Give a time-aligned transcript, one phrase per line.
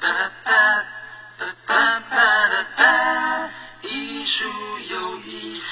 [0.00, 0.08] 哒
[0.44, 0.84] 哒
[1.38, 3.50] 哒哒哒哒哒，
[3.82, 4.44] 艺术
[4.90, 5.64] 有意思。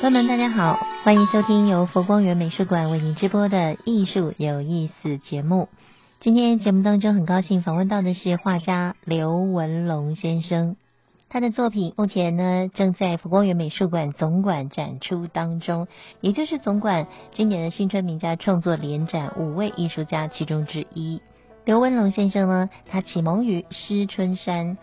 [0.00, 5.68] 朋友们，大家好，欢迎收听由佛光园美术馆为您直播的《艺术有意思》节目。
[6.20, 10.76] 今天节目当中，很高兴访问到的是画家刘文龙先生。
[11.32, 15.86] 他的作品目前呢正在浮光园美术馆总馆展出当中，
[16.20, 21.22] 也就是总馆今年的新春名家创作联展五位艺术家其中之一。
[21.64, 24.76] 刘文龙先生呢，他启蒙于施春山。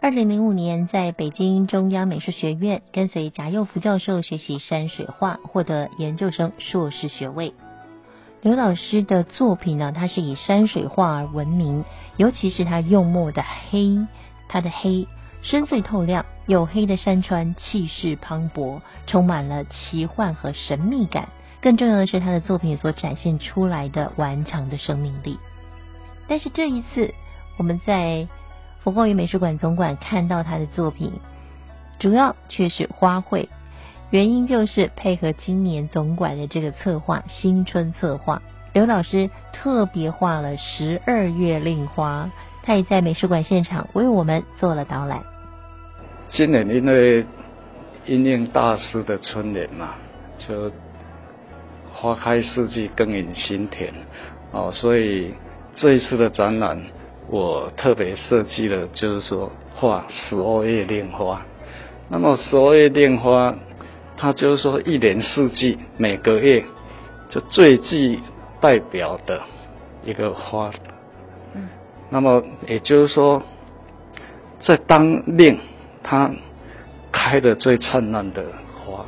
[0.00, 7.54] 二零零五年，在北京中央美术学院跟随贾佑福教授学习山水画，获得研究生硕士学位。
[8.40, 11.84] 刘老师的作品呢，他是以山水画而闻名，
[12.16, 14.04] 尤其是他用墨的黑，
[14.48, 15.06] 他的黑
[15.42, 21.28] 深邃透亮，黝黑的山川气势磅礴，充满了奇幻和神秘感。
[21.60, 25.38] 更重要的是，他的作品所展现出来的顽强的生命力。
[26.28, 27.12] 但是这一次，
[27.58, 28.26] 我们在
[28.82, 31.12] 佛光园美术馆总馆看到他的作品，
[31.98, 33.48] 主要却是花卉，
[34.10, 42.30] 原因就是配合今年总馆的这个策划新春策划，刘老师特别画了十二月令花，
[42.62, 45.22] 他也在美术馆现场为我们做了导览。
[46.32, 47.24] 今年因为
[48.06, 49.90] 因应大师的春联嘛，
[50.38, 50.70] 就
[51.92, 53.92] 花开四季，耕耘心田
[54.50, 55.34] 哦，所以
[55.74, 56.80] 这一次的展览。
[57.28, 61.40] 我特别设计了，就是说画十二月恋花。
[62.08, 63.54] 那么十二月恋花，
[64.16, 66.62] 它就是说一年四季每个月
[67.30, 68.18] 就最具
[68.60, 69.40] 代表的
[70.04, 70.70] 一个花。
[71.54, 71.68] 嗯。
[72.10, 73.40] 那么也就是说，
[74.60, 75.58] 在当令
[76.02, 76.30] 它
[77.10, 78.44] 开的最灿烂的
[78.84, 79.04] 花。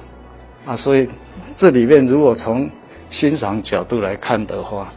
[0.66, 1.08] 啊，所以
[1.56, 2.70] 这里面如果从
[3.10, 4.92] 欣赏角度来看的话。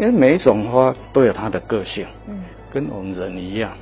[0.00, 3.72] 因为每一种花都有它的个性，嗯，跟我们人一样，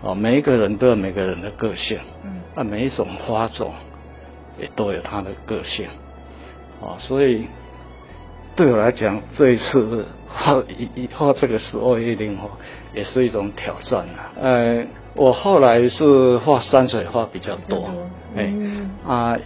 [0.00, 3.74] 哦，每一个人都有每个人的个性，嗯，那每一种花种
[4.58, 5.86] 也都有它的个性，
[6.80, 7.44] 啊，所以
[8.56, 12.48] 对我来讲，这一次画一画这个十二月令花
[12.94, 14.32] 也是一种挑战啊。
[14.40, 14.82] 呃，
[15.14, 17.90] 我后来是画山水画比较多，
[18.36, 18.52] 哎，
[19.06, 19.36] 啊，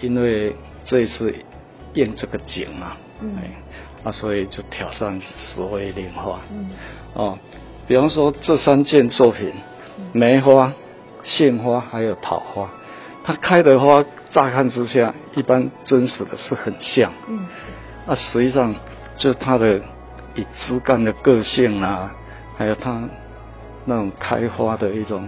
[0.00, 0.54] 因为
[0.84, 1.34] 这一次
[1.94, 3.50] 应这个景嘛，哎。
[4.02, 6.40] 啊，所以就挑上十位莲花。
[6.50, 6.70] 嗯。
[7.12, 7.38] 哦，
[7.86, 9.52] 比方说这三件作品，
[10.14, 10.72] 梅花、
[11.22, 12.70] 杏花还有桃花，
[13.22, 17.12] 它开的花乍看之下，一般真实的是很像。
[17.28, 17.46] 嗯。
[18.06, 18.74] 啊，实际上
[19.18, 19.78] 就它的
[20.34, 22.10] 以枝干的个性啊，
[22.56, 23.06] 还有它
[23.84, 25.26] 那种开花的一种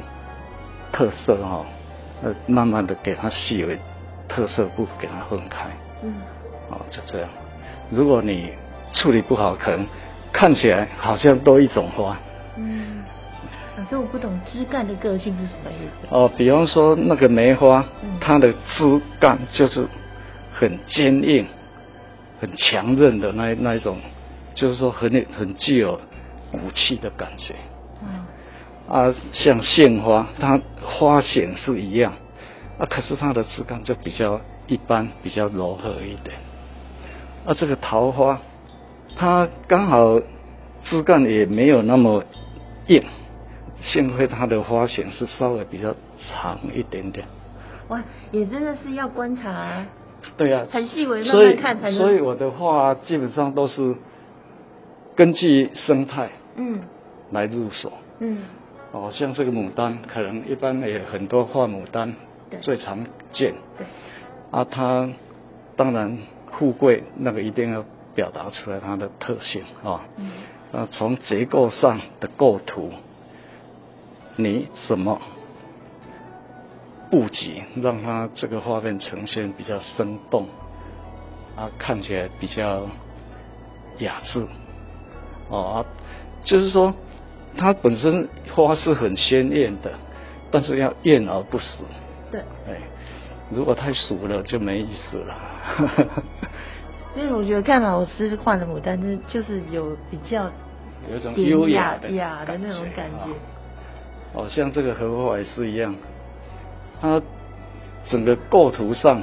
[0.92, 1.64] 特色哈，
[2.22, 3.78] 呃，慢慢的给它细微
[4.28, 5.66] 特色部给它分开。
[6.02, 6.14] 嗯。
[6.70, 7.28] 哦，就这样。
[7.90, 8.52] 如果你
[8.92, 9.86] 处理不好，可能
[10.32, 12.16] 看起来好像多一种花。
[12.56, 13.02] 嗯，
[13.76, 16.06] 可是我不懂枝干的个性是什么意思。
[16.10, 17.84] 哦，比方说那个梅花，
[18.20, 19.86] 它的枝干就是
[20.52, 21.46] 很坚硬、
[22.40, 23.98] 很强韧的那那一种，
[24.54, 26.00] 就是说很很具有
[26.50, 27.54] 骨气的感觉。
[28.02, 28.24] 嗯。
[28.88, 32.12] 啊，像杏花，它花型是一样，
[32.78, 36.37] 啊，可是它的枝干就比较一般，比较柔和一点。
[37.47, 38.41] 啊，这个桃花。
[39.15, 40.19] 它刚好
[40.84, 42.25] 枝干也没有那么
[42.87, 43.03] 硬，
[43.82, 47.26] 幸亏它的花型是稍微比较长一点点。
[47.88, 49.84] 哇，也真的是要观察。
[50.37, 50.66] 对呀。
[50.70, 51.99] 很细微慢慢看才能。
[51.99, 53.94] 所以我的画基本上都是
[55.14, 56.81] 根据生态嗯
[57.32, 58.38] 来入手嗯
[58.92, 62.14] 哦，像这个牡丹，可能一般也很多画牡丹
[62.60, 63.54] 最常见。
[63.76, 63.86] 对。
[64.50, 65.08] 啊，它
[65.76, 66.19] 当然
[66.53, 67.84] 富贵那个一定要。
[68.14, 70.02] 表达出来它的特性啊，
[70.70, 72.91] 那从结构上的构图，
[74.36, 75.19] 你怎么
[77.10, 80.47] 布局，让它这个画面呈现比较生动，
[81.56, 82.82] 啊，看起来比较
[84.00, 84.46] 雅致，
[85.49, 85.82] 哦，
[86.44, 86.94] 就是说
[87.56, 89.90] 它本身花是很鲜艳的，
[90.50, 91.84] 但是要艳而不死。
[92.31, 92.76] 对，哎，
[93.50, 95.37] 如果太俗了就没意思了。
[97.14, 100.50] 所以我觉得看老师画的牡丹，就就是有比较
[101.10, 103.32] 有一种优雅的雅的那种感觉。
[104.34, 105.94] 哦，像这个荷花也是一样，
[107.00, 107.20] 它
[108.08, 109.22] 整个构图上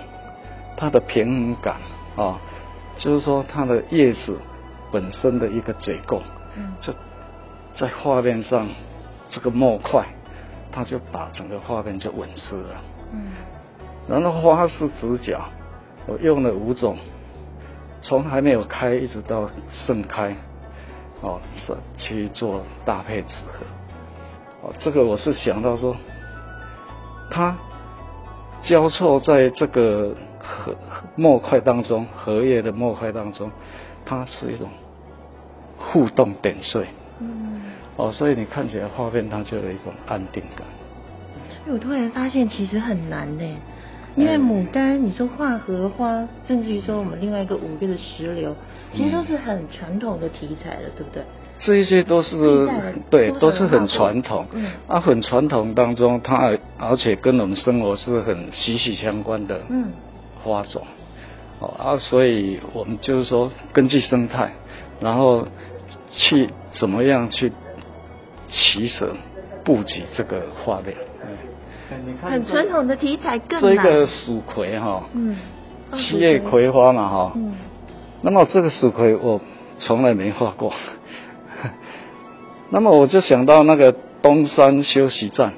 [0.78, 1.78] 它的平衡感
[2.16, 2.40] 啊，
[2.96, 4.38] 就是说它的叶子
[4.92, 6.22] 本身的一个结构，
[6.56, 6.94] 嗯，就
[7.76, 8.68] 在画面上
[9.30, 10.06] 这个墨块，
[10.72, 12.82] 它就把整个画面就稳实了。
[13.14, 13.32] 嗯，
[14.08, 15.42] 然后花是直角，
[16.06, 16.98] 我用了五种。
[18.02, 19.50] 从还没有开一直到
[19.86, 20.34] 盛开，
[21.20, 23.66] 哦，是去做搭配纸盒，
[24.62, 25.94] 哦，这个我是想到说，
[27.30, 27.58] 它
[28.64, 30.74] 交错在这个荷
[31.18, 33.52] 墨块当中，荷叶的墨块当中，
[34.06, 34.70] 它是一种
[35.78, 36.88] 互动点缀，
[37.20, 37.62] 嗯，
[37.98, 40.66] 哦，所以你看起来画面它就有一种安定感。
[41.68, 43.44] 我突然发现其实很难呢。
[44.16, 48.54] 因为牡丹，你说画荷花，甚至于说我们另外一个五月的石榴，
[48.92, 51.24] 其实都是很传统的题材了，对不对？
[51.60, 52.68] 这一些都是
[53.10, 54.46] 对，都是很传统。
[54.52, 59.62] 嗯，啊，很传统当中，它而且跟我们生活是很息息相关的。
[59.70, 59.92] 嗯，
[60.44, 60.82] 花种，
[61.60, 64.52] 哦啊，所以我们就是说根据生态，
[65.00, 65.48] 然后
[66.12, 67.52] 去怎么样去
[68.50, 69.16] 取舍
[69.64, 70.96] 布局这个画面。
[72.22, 75.36] 很传统的题材更这个蜀葵哈，嗯，
[75.94, 77.56] 七叶葵花嘛哈，嗯，
[78.22, 79.42] 那么这个蜀葵我
[79.80, 80.72] 从来没画过，
[82.70, 83.92] 那么我就想到那个
[84.22, 85.52] 东山休息站，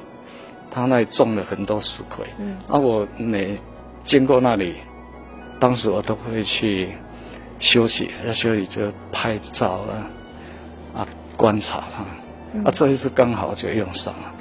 [0.71, 3.57] 他那里种了很多蜀葵，嗯，啊我每
[4.05, 4.75] 经过那里，
[5.59, 6.91] 当时我都会去
[7.59, 8.81] 休息，要休息就
[9.11, 10.07] 拍照啊，啊
[11.41, 14.33] 观察它，啊这一次刚好就用上了。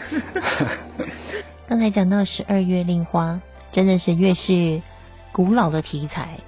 [1.67, 3.41] 刚才讲到十二月令花，
[3.73, 4.82] 真的是越是
[5.32, 6.41] 古老的题材，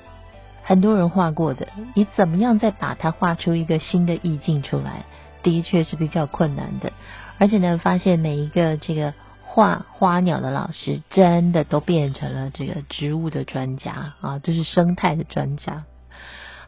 [0.63, 5.05] 很多人画过的，你怎么样再把它画出一个新的意境出来，
[5.43, 6.93] 的确是比较困难的。
[7.39, 9.15] 而且呢，发现每一个这个
[9.47, 15.85] 画花鸟的老师，真的都变成了这个植物的专家啊，就是生态的专家。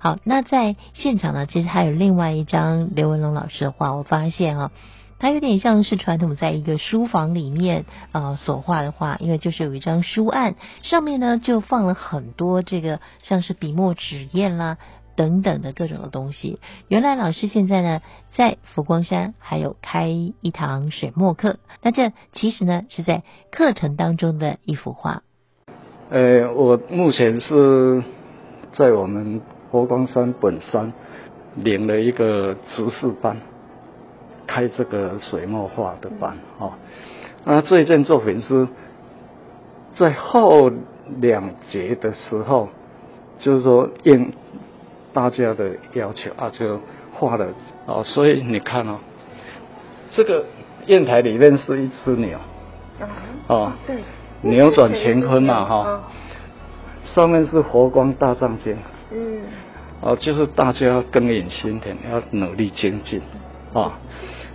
[0.04, 4.70] 好，那在现场呢，其实还有另外一张刘文龙老师的画，我发现啊。
[5.18, 14.76] 它有点像是传统在一个书房里面啊所画的画，因为就是有一张书案，上面呢就放了很多这个像是笔墨纸砚啦
[15.16, 16.60] 等等的各种的东西。
[16.88, 18.02] 原来老师现在呢
[18.36, 25.22] 在佛光山还有开一堂水墨课，那这其实呢是在课程当中的一幅画。
[26.10, 28.02] 呃，我目前是
[28.74, 29.40] 在我们
[29.74, 30.92] 佛光山本山
[31.56, 33.36] 领了一个执事班。
[34.46, 36.78] 开这个水墨画的班啊，
[37.44, 38.68] 那这一件作品是
[39.94, 40.70] 在后
[41.16, 42.68] 两节的时候，
[43.38, 44.32] 就是说应
[45.14, 46.78] 大家的要求啊，就
[47.14, 47.48] 画了
[47.86, 48.04] 哦。
[48.04, 48.98] 所以你看哦，
[50.12, 50.44] 这个
[50.86, 52.38] 砚台里面是一只牛
[53.48, 53.96] 哦，对，
[54.42, 56.02] 扭转乾坤嘛哈，
[57.14, 58.76] 上面是佛光大藏经，
[59.10, 59.40] 嗯，
[60.04, 63.22] 哦，就是大家耕耘心田，要努力精进
[63.72, 63.98] 啊。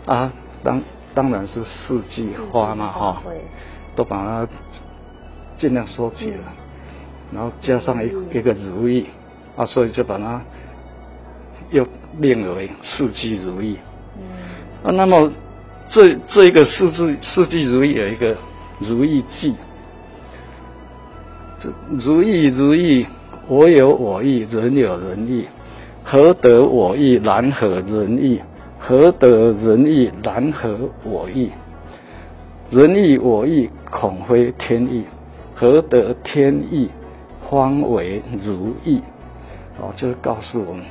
[0.06, 0.31] 啊，
[0.63, 0.80] 当
[1.16, 3.24] 当然是四季花嘛，哈，
[3.96, 4.48] 都把它
[5.57, 6.44] 尽量收起了，
[7.34, 9.07] 然后加上一一个如意，
[9.56, 10.40] 啊，所以就把它
[11.72, 11.84] 又
[12.16, 13.80] 命为四季如意。
[14.19, 14.24] 嗯。
[14.84, 15.31] 啊，那么
[15.90, 18.38] 这这一个四季四季如意有一个
[18.80, 19.56] 如意记，
[21.60, 23.07] 这如意如意，
[23.50, 25.48] 我有我意，人有人意，
[26.04, 28.40] 何得我意，难合人意。
[28.78, 31.51] 何得人意难合我意？
[32.69, 35.04] 人意我意恐非天意。
[35.56, 36.90] 何得天意
[37.50, 39.01] 方为如意？
[39.81, 40.86] 哦，就是告诉我们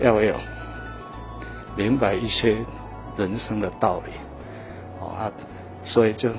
[0.00, 0.34] 要要
[1.76, 2.56] 明白一些
[3.16, 4.12] 人生的道理。
[4.98, 5.30] 哦啊，
[5.84, 6.30] 所以就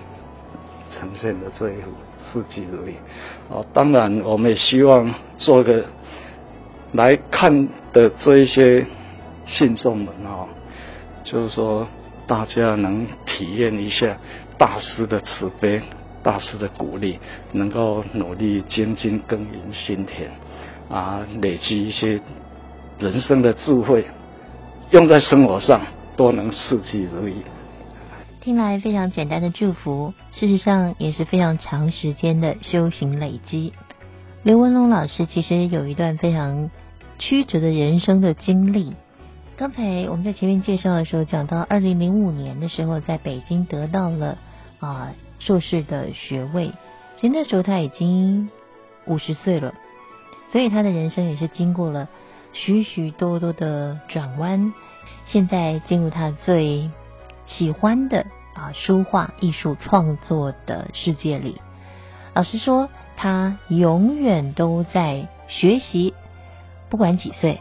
[0.91, 1.91] 呈现的这一幅
[2.31, 2.93] 四季如意。
[3.49, 5.85] 哦，当然我们也希望做个
[6.93, 8.85] 来看的这一些。
[9.47, 10.47] 信众们啊，
[11.23, 11.85] 就是说，
[12.27, 14.15] 大家能体验一下
[14.57, 15.81] 大师的慈悲、
[16.21, 17.19] 大师的鼓励，
[17.51, 20.29] 能够努力精进耕耘心田，
[20.89, 22.21] 啊，累积一些
[22.99, 24.05] 人生的智慧，
[24.91, 25.81] 用在生活上
[26.15, 27.37] 都能四季如意。
[28.41, 33.71] 听来非常简单的祝福，事实上也是非常长时间的修行累积。
[34.41, 36.71] 刘文龙老师其实有一段非常
[37.19, 38.93] 曲折的人生的经历。
[39.57, 44.39] 刚才我们在前面介绍的时候讲到，二零零五年的时候在北京得到了
[44.79, 46.71] 啊硕士的学位，
[47.17, 48.49] 其实那时候他已经
[49.05, 49.75] 五十岁了，
[50.51, 52.09] 所以他的人生也是经过了
[52.53, 54.73] 许许多多的转弯，
[55.27, 56.89] 现在进入他最
[57.57, 61.61] 喜欢的啊书画艺术创作的世界里。
[62.33, 66.13] 老实说，他永远都在学习，
[66.89, 67.59] 不管几岁。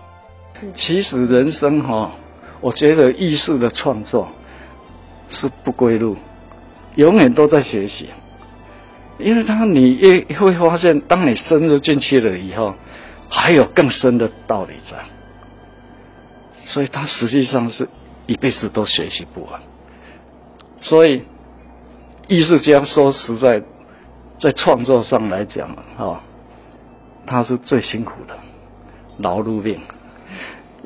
[0.76, 2.12] 其实人生哈，
[2.60, 4.28] 我觉得艺术的创作
[5.28, 6.16] 是不归路，
[6.96, 8.10] 永远都在学习。
[9.18, 12.74] 因为他你也会发现，当你深入进去了以后，
[13.28, 14.96] 还有更深的道理在。
[16.64, 17.88] 所以他实际上是
[18.26, 19.60] 一辈子都学习不完。
[20.80, 21.22] 所以
[22.28, 23.62] 艺术家说实在，
[24.40, 25.68] 在创作上来讲
[25.98, 26.22] 啊，
[27.26, 28.34] 他是最辛苦的，
[29.18, 29.78] 劳碌命，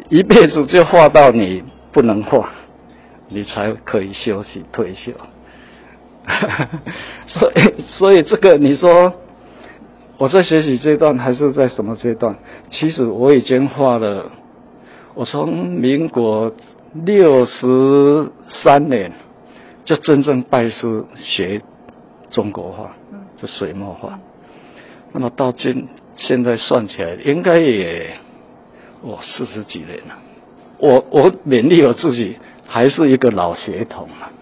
[0.09, 2.51] 一辈子就画到你不能画，
[3.29, 5.13] 你才可以休息退休。
[7.29, 9.13] 所以，所以这个你说
[10.17, 12.37] 我在学习阶段还是在什么阶段？
[12.71, 14.31] 其实我已经画了，
[15.15, 16.53] 我从民国
[16.95, 19.13] 六十三年
[19.85, 21.61] 就真正拜师学
[22.31, 22.95] 中国画，
[23.37, 24.19] 就水墨画。
[25.13, 28.17] 那么到今现在算起来，应该也
[29.03, 30.19] 我四十几年了。
[30.79, 32.37] 我我勉励我自己，
[32.67, 34.33] 还是一个老学童啊。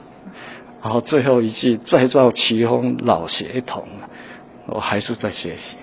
[0.83, 3.85] 然后最后一句，再造奇峰老协同，
[4.67, 5.77] 我还是在学习。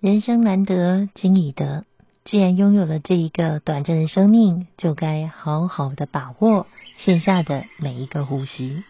[0.00, 1.84] 人生难得今已得，
[2.24, 6.66] 既然拥有了这一个短暂的生命，就该好好的把握
[6.98, 8.82] 线下的每一个呼吸。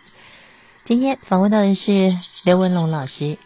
[0.85, 3.39] 今天访问到的是刘文龙老师，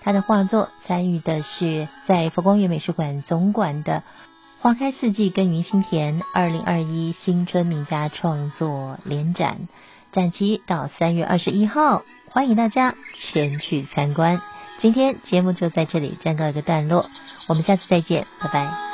[0.00, 4.02] 他的画作参与的是在佛光园美术馆总馆的
[4.60, 9.68] “花开四季耕耘心田”二零二一新春名家创作联展。
[10.12, 14.42] 展期到三月二十一号，欢迎大家前去参观。
[14.78, 17.08] 今天节目就在这里暂告一个段落，
[17.46, 18.91] 我们下次再见，拜拜。